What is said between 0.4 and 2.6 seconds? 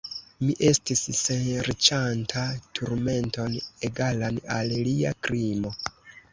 Mi estis serĉanta